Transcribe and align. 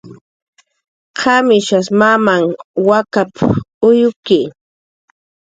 "¿Qamishas 1.19 1.87
mamam 1.99 2.43
wakap"" 2.87 3.29
uywki?" 3.87 4.39